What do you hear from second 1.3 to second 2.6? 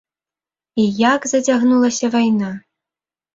зацягнулася вайна!